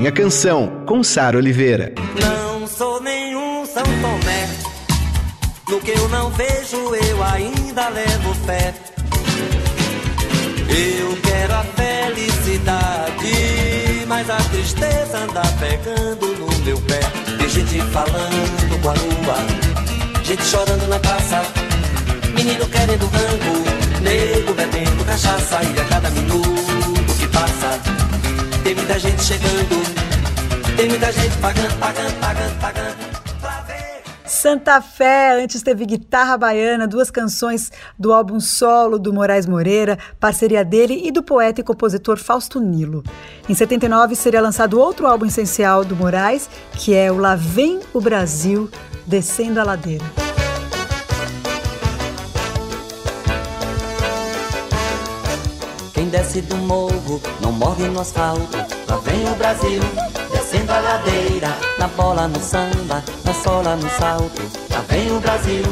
Minha 0.00 0.12
Canção, 0.12 0.82
com 0.86 1.04
Sara 1.04 1.36
Oliveira. 1.36 1.92
Não 2.18 2.66
sou 2.66 3.02
nenhum 3.02 3.66
São 3.66 3.82
Tomé. 3.82 4.48
No 5.68 5.78
que 5.78 5.90
eu 5.90 6.08
não 6.08 6.30
vejo, 6.30 6.94
eu 6.94 7.22
ainda 7.22 7.90
levo 7.90 8.32
fé. 8.46 8.72
Eu 10.70 11.14
quero 11.20 11.54
a 11.54 11.62
felicidade, 11.76 13.34
mas 14.08 14.30
a 14.30 14.38
tristeza 14.38 15.18
anda 15.18 15.42
pegando 15.60 16.28
no 16.28 16.48
meu 16.64 16.78
pé. 16.80 17.00
Tem 17.36 17.50
gente 17.50 17.82
falando 17.92 18.80
com 18.80 18.88
a 18.88 18.94
lua, 18.94 19.36
gente 20.24 20.42
chorando 20.44 20.88
na 20.88 20.98
praça, 20.98 21.42
menino 22.34 22.66
querendo 22.70 23.04
rango, 23.04 23.64
nego 24.00 24.54
bebendo 24.54 25.04
cachaça 25.04 25.60
e 25.62 25.78
a 25.78 25.84
cada 25.84 26.08
minuto 26.08 26.48
que 27.18 27.28
passa 27.28 27.99
tem 28.70 28.76
muita 28.76 28.98
gente 29.00 29.20
chegando, 29.24 30.76
tem 30.76 30.88
muita 30.88 31.10
gente 31.10 31.36
pagando, 31.38 31.76
pagando, 31.80 32.20
pagando, 32.20 32.60
pagando. 32.60 33.10
Santa 34.24 34.80
Fé, 34.80 35.42
antes 35.42 35.60
teve 35.60 35.84
Guitarra 35.84 36.38
Baiana, 36.38 36.86
duas 36.86 37.10
canções 37.10 37.72
do 37.98 38.12
álbum 38.12 38.38
solo 38.38 38.96
do 38.96 39.12
Moraes 39.12 39.44
Moreira, 39.44 39.98
parceria 40.20 40.64
dele 40.64 41.02
e 41.04 41.10
do 41.10 41.20
poeta 41.20 41.60
e 41.60 41.64
compositor 41.64 42.16
Fausto 42.16 42.60
Nilo. 42.60 43.02
Em 43.48 43.54
79 43.56 44.14
seria 44.14 44.40
lançado 44.40 44.78
outro 44.78 45.08
álbum 45.08 45.26
essencial 45.26 45.84
do 45.84 45.96
Moraes, 45.96 46.48
que 46.72 46.94
é 46.94 47.10
o 47.10 47.18
Lá 47.18 47.34
Vem 47.34 47.80
o 47.92 48.00
Brasil, 48.00 48.70
Descendo 49.04 49.58
a 49.58 49.64
Ladeira. 49.64 50.29
Desce 56.10 56.40
do 56.42 56.56
morro 56.56 57.20
não 57.40 57.52
morre 57.52 57.86
no 57.88 58.00
asfalto. 58.00 58.56
Lá 58.88 58.96
vem 58.96 59.24
o 59.24 59.34
Brasil, 59.36 59.80
descendo 60.32 60.72
a 60.72 60.80
ladeira. 60.80 61.56
Na 61.78 61.86
bola, 61.88 62.26
no 62.26 62.40
samba, 62.40 63.02
na 63.24 63.32
sola, 63.32 63.76
no 63.76 63.88
salto. 63.90 64.42
Lá 64.70 64.84
vem 64.88 65.10
o 65.16 65.20
Brasil, 65.20 65.62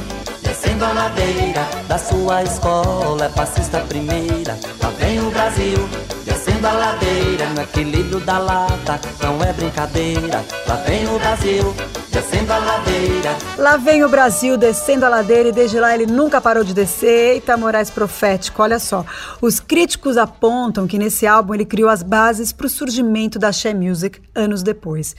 descendo 0.43 0.85
a 0.85 0.93
ladeira. 0.93 1.67
Da 1.89 1.99
sua 1.99 2.43
escola 2.45 3.25
é 3.25 3.29
passista 3.29 3.81
primeira. 3.81 4.57
Lá 4.81 4.91
vem 4.99 5.21
o 5.21 5.31
Brasil, 5.31 5.89
descendo 6.25 6.67
a 6.67 6.73
ladeira. 6.73 7.47
No 7.47 7.63
equilíbrio 7.63 8.21
da 8.21 8.39
lata, 8.39 9.01
não 9.21 9.43
é 9.43 9.53
brincadeira. 9.53 10.45
Lá 10.67 10.77
vem 10.87 11.05
o 11.07 11.18
Brasil, 11.29 11.75
descendo 12.11 12.51
a 12.55 12.59
ladeira. 12.59 13.37
Lá 13.59 13.77
vem 13.77 14.03
o 14.03 14.09
Brasil 14.09 14.57
descendo 14.57 15.05
a 15.05 15.11
ladeira 15.11 15.51
e 15.51 15.53
desde 15.53 15.79
lá 15.79 15.95
ele 15.95 16.07
nunca 16.07 16.41
parou 16.41 16.65
de 16.65 16.73
descer. 16.73 17.35
Eita, 17.35 17.55
Moraes 17.55 17.91
profético, 17.91 18.63
olha 18.63 18.79
só. 18.79 19.05
Os 19.39 19.61
críticos 19.61 20.17
apontam 20.17 20.87
que 20.87 20.99
nesse 20.99 21.27
álbum 21.27 21.53
ele 21.53 21.67
criou 21.67 21.91
as 21.91 22.03
bases 22.03 22.51
para 22.51 22.65
o 22.65 22.71
surgimento 22.71 23.39
da 23.39 23.53
She 23.53 23.75
Music 23.75 24.23
anos 24.35 24.63
depois. 24.63 25.15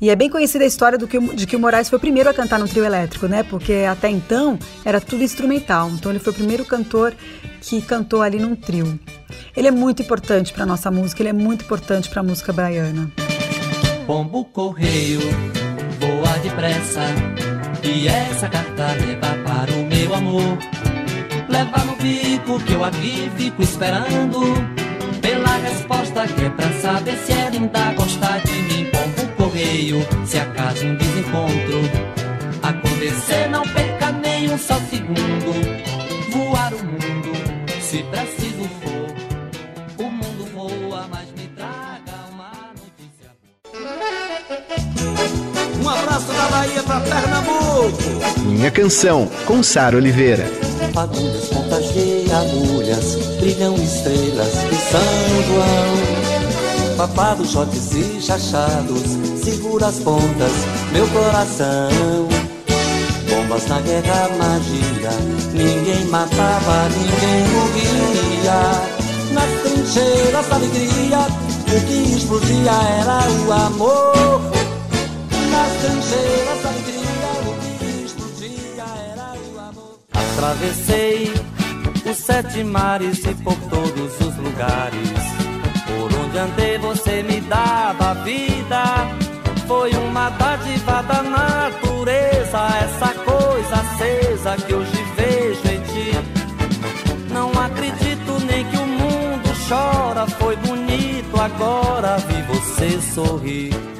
E 0.00 0.08
é 0.08 0.16
bem 0.16 0.30
conhecida 0.30 0.64
a 0.64 0.66
história 0.66 0.96
do 0.96 1.06
que, 1.06 1.20
de 1.20 1.46
que 1.46 1.56
o 1.56 1.60
Moraes 1.60 1.90
foi 1.90 1.98
o 1.98 2.00
primeiro 2.00 2.30
a 2.30 2.32
cantar 2.32 2.58
no 2.58 2.66
trio 2.66 2.86
elétrico, 2.86 3.26
né? 3.26 3.42
Porque 3.42 3.84
até 3.86 4.08
então 4.08 4.58
era 4.82 4.98
tudo 4.98 5.22
instrumental. 5.22 5.90
Então 5.90 6.10
ele 6.10 6.20
foi 6.20 6.32
o 6.32 6.36
primeiro 6.36 6.64
cantor 6.64 7.12
que 7.60 7.82
cantou 7.82 8.22
ali 8.22 8.38
num 8.38 8.56
trio. 8.56 8.98
Ele 9.54 9.68
é 9.68 9.70
muito 9.70 10.00
importante 10.00 10.54
para 10.54 10.64
nossa 10.64 10.90
música, 10.90 11.20
ele 11.20 11.28
é 11.28 11.34
muito 11.34 11.66
importante 11.66 12.08
para 12.08 12.20
a 12.20 12.24
música 12.24 12.50
baiana. 12.50 13.12
Pombo 14.10 14.44
correio, 14.46 15.20
voa 16.00 16.36
depressa. 16.42 17.00
E 17.80 18.08
essa 18.08 18.48
carta 18.48 18.88
leva 18.94 19.38
para 19.44 19.70
o 19.70 19.86
meu 19.86 20.12
amor. 20.12 20.58
Leva 21.48 21.84
no 21.84 21.94
bico 21.94 22.58
que 22.64 22.72
eu 22.72 22.84
aqui 22.84 23.30
fico 23.36 23.62
esperando. 23.62 24.40
Pela 25.22 25.56
resposta 25.58 26.26
que 26.26 26.44
é 26.44 26.50
pra 26.50 26.72
saber 26.80 27.16
se 27.18 27.30
ela 27.30 27.50
ainda 27.52 27.92
gosta 27.92 28.40
de 28.44 28.52
mim. 28.52 28.90
Pombo 28.90 29.32
correio, 29.36 30.04
se 30.26 30.40
acaso 30.40 30.86
um 30.86 30.96
desencontro 30.96 32.20
acontecer, 32.64 33.48
não 33.48 33.62
perca 33.62 34.10
nem 34.10 34.50
um 34.50 34.58
só 34.58 34.74
abraço 46.10 46.32
da 46.32 46.48
Bahia 46.48 46.82
pra 46.82 47.00
Pernambuco. 47.00 48.40
Minha 48.44 48.70
Canção, 48.70 49.30
com 49.46 49.62
Sara 49.62 49.96
Oliveira. 49.96 50.44
Fagulhas 50.92 51.48
contagia 51.48 52.36
agulhas, 52.36 53.14
brilham 53.38 53.76
estrelas 53.76 54.52
de 54.68 54.76
São 54.76 55.42
João. 55.46 56.96
Papados, 56.96 57.52
shotes 57.52 57.92
e 57.92 58.20
chachados, 58.20 59.02
segura 59.42 59.86
as 59.86 59.98
pontas, 60.00 60.52
meu 60.92 61.06
coração. 61.08 62.28
Bombas 63.28 63.66
na 63.68 63.80
guerra, 63.80 64.28
magia, 64.36 65.10
ninguém 65.52 66.04
matava, 66.06 66.88
ninguém 66.88 67.48
morria. 67.54 69.00
Nas 69.32 69.62
trincheiras 69.62 70.46
da 70.48 70.56
alegria, 70.56 71.18
o 71.68 71.86
que 71.86 72.16
explodia 72.16 72.72
era 73.00 73.30
o 73.46 73.52
amor. 73.52 74.59
Nas 75.60 75.72
trincheiras 75.72 76.64
alegria, 76.64 77.28
era 79.12 79.34
o 79.36 79.58
amor. 79.58 79.98
Atravessei 80.14 81.34
os 82.10 82.16
sete 82.16 82.64
mares 82.64 83.18
e 83.26 83.34
por 83.34 83.56
todos 83.68 84.20
os 84.20 84.36
lugares. 84.38 85.20
Por 85.86 86.18
onde 86.18 86.38
andei 86.38 86.78
você 86.78 87.22
me 87.22 87.42
dava 87.42 88.14
vida. 88.24 88.84
Foi 89.68 89.90
uma 89.92 90.30
dádiva 90.30 91.02
da 91.02 91.22
natureza, 91.22 92.58
essa 92.82 93.14
coisa 93.22 93.74
acesa 93.74 94.56
que 94.66 94.74
hoje 94.74 95.04
vejo 95.14 95.68
em 95.74 95.80
ti. 95.92 97.32
Não 97.34 97.50
acredito 97.50 98.40
nem 98.46 98.64
que 98.64 98.78
o 98.78 98.86
mundo 98.86 99.50
chora. 99.68 100.26
Foi 100.26 100.56
bonito 100.56 101.38
agora 101.38 102.16
vi 102.16 102.42
você 102.44 102.98
sorrir. 103.14 103.99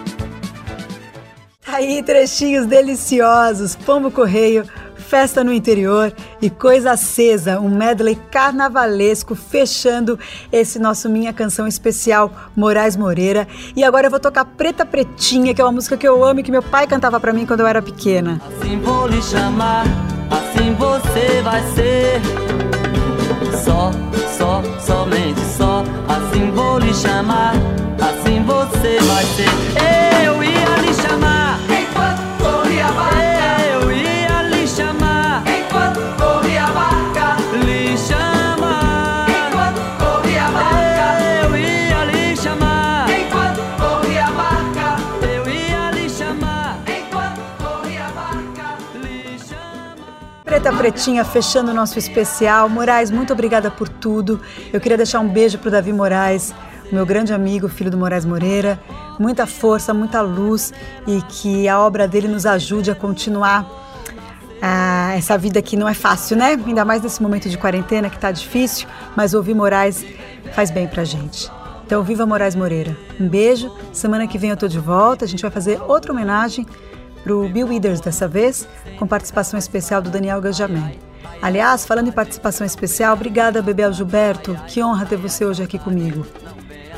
Aí, 1.73 2.03
trechinhos 2.03 2.67
deliciosos, 2.67 3.77
Pombo 3.77 4.11
Correio, 4.11 4.65
Festa 4.97 5.45
no 5.45 5.53
Interior 5.53 6.13
e 6.43 6.51
Coisa 6.51 6.93
Acesa, 6.93 7.61
um 7.61 7.69
medley 7.69 8.19
carnavalesco 8.31 9.37
fechando 9.37 10.19
esse 10.53 10.81
nosso 10.81 11.09
Minha 11.09 11.33
Canção 11.33 11.69
Especial 11.69 12.33
Moraes 12.57 12.97
Moreira. 12.97 13.47
E 13.77 13.85
agora 13.85 14.09
eu 14.09 14.11
vou 14.11 14.19
tocar 14.19 14.45
Preta 14.45 14.85
Pretinha, 14.85 15.55
que 15.55 15.61
é 15.61 15.65
uma 15.65 15.73
música 15.73 15.97
que 15.97 16.07
eu 16.07 16.25
amo 16.25 16.41
e 16.41 16.43
que 16.43 16.51
meu 16.51 16.63
pai 16.63 16.89
cantava 16.89 17.21
pra 17.21 17.33
mim 17.33 17.47
quando 17.47 17.61
eu 17.61 17.67
era 17.69 17.81
pequena. 17.81 18.41
Assim 18.47 18.79
vou 18.81 19.07
lhe 19.07 19.23
chamar, 19.23 19.85
assim 20.29 20.75
você 20.75 21.41
vai 21.43 21.63
ser. 21.75 22.21
Só, 23.65 23.93
só, 24.37 24.63
somente 24.85 25.41
só. 25.57 25.85
Assim 26.09 26.51
vou 26.51 26.79
lhe 26.79 26.93
chamar, 26.95 27.55
assim 28.01 28.43
você 28.43 28.99
vai 29.05 29.25
ser. 29.25 30.25
Eu 30.27 30.43
ia 30.43 30.77
lhe 30.83 30.95
chamar. 30.95 31.30
Preta 50.71 50.77
Pretinha 50.77 51.25
fechando 51.25 51.71
o 51.73 51.75
nosso 51.75 51.99
especial. 51.99 52.69
Moraes, 52.69 53.11
muito 53.11 53.33
obrigada 53.33 53.71
por 53.71 53.89
tudo. 53.89 54.41
Eu 54.73 54.81
queria 54.81 54.97
deixar 54.97 55.19
um 55.21 55.29
beijo 55.29 55.59
pro 55.59 55.71
Davi 55.71 55.93
Moraes, 55.93 56.55
meu 56.93 57.05
grande 57.05 57.33
amigo, 57.33 57.69
filho 57.69 57.91
do 57.91 57.99
Moraes 57.99 58.25
Moreira. 58.25 58.81
Muita 59.19 59.47
força, 59.47 59.93
muita 59.93 60.21
luz 60.21 60.73
e 61.07 61.23
que 61.23 61.69
a 61.69 61.81
obra 61.81 62.07
dele 62.07 62.29
nos 62.29 62.47
ajude 62.47 62.91
a 62.91 62.95
continuar 62.95 63.67
ah, 64.63 65.13
essa 65.17 65.37
vida 65.37 65.61
que 65.61 65.77
não 65.77 65.89
é 65.89 65.95
fácil, 65.95 66.37
né? 66.37 66.59
Ainda 66.65 66.85
mais 66.85 67.03
nesse 67.03 67.21
momento 67.21 67.49
de 67.49 67.59
quarentena 67.59 68.09
que 68.09 68.19
tá 68.19 68.31
difícil, 68.31 68.87
mas 69.17 69.35
ouvir 69.35 69.55
Moraes 69.55 70.05
faz 70.53 70.71
bem 70.71 70.87
pra 70.87 71.05
gente. 71.05 71.51
Então, 71.85 72.03
viva 72.05 72.25
Moraes 72.25 72.55
Moreira. 72.55 72.97
Um 73.19 73.29
beijo. 73.29 73.75
Semana 73.93 74.29
que 74.29 74.39
vem 74.39 74.51
eu 74.51 74.57
tô 74.57 74.69
de 74.69 74.79
volta. 74.79 75.25
A 75.25 75.29
gente 75.29 75.43
vai 75.43 75.51
fazer 75.51 75.81
outra 75.83 76.13
homenagem 76.13 76.65
pro 77.23 77.49
Bill 77.49 77.69
Withers 77.69 78.01
dessa 78.01 78.27
vez, 78.27 78.67
com 78.99 79.07
participação 79.07 79.59
especial 79.59 80.01
do 80.01 80.11
Daniel 80.11 80.41
Gajamel. 80.41 80.93
Aliás, 81.43 81.87
falando 81.87 82.09
em 82.09 82.13
participação 82.13 82.67
especial, 82.67 83.15
obrigada, 83.15 83.63
Bebel 83.63 83.93
Gilberto. 83.93 84.55
Que 84.69 84.83
honra 84.83 85.07
ter 85.07 85.17
você 85.17 85.45
hoje 85.45 85.63
aqui 85.63 85.79
comigo. 85.79 86.27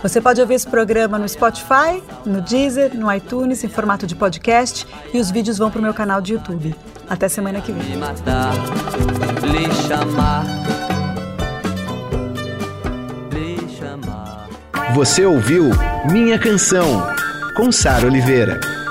Você 0.03 0.21
pode 0.21 0.41
ouvir 0.41 0.55
esse 0.55 0.67
programa 0.67 1.17
no 1.17 1.29
Spotify, 1.29 2.03
no 2.27 2.41
Deezer, 2.41 2.93
no 2.93 3.13
iTunes, 3.13 3.63
em 3.63 3.69
formato 3.69 4.05
de 4.05 4.17
podcast, 4.17 4.85
e 5.15 5.21
os 5.21 5.31
vídeos 5.31 5.59
vão 5.59 5.71
pro 5.71 5.81
meu 5.81 5.95
canal 5.95 6.21
de 6.21 6.33
YouTube. 6.33 6.75
Até 7.09 7.29
semana 7.29 7.61
que 7.61 7.71
vem. 7.71 8.01
Você 14.95 15.25
ouviu 15.25 15.71
Minha 16.11 16.39
Canção, 16.39 17.07
com 17.57 17.71
Sara 17.71 18.07
Oliveira. 18.07 18.82